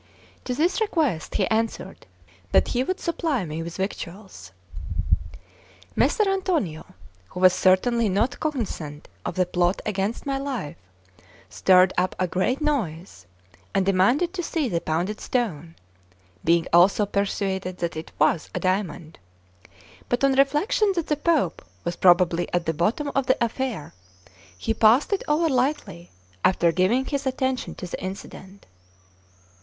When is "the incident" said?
27.85-28.65